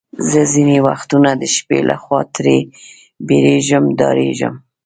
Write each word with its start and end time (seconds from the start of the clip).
زه 0.31 0.41
ځینې 0.53 0.77
وختونه 0.87 1.29
د 1.41 1.43
شپې 1.55 1.79
له 1.89 1.95
خوا 2.03 2.21
ترې 2.35 2.57
بیریږم، 3.27 3.85
ډارېږم. 3.99 4.55